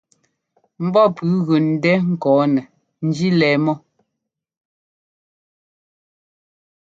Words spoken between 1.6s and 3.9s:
ńdɛ́ ŋkɔɔnɛ njí lɛɛ mɔ́.